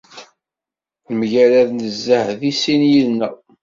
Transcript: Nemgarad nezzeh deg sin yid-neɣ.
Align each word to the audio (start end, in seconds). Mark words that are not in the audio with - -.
Nemgarad 1.09 1.69
nezzeh 1.73 2.27
deg 2.39 2.53
sin 2.61 2.81
yid-neɣ. 2.91 3.33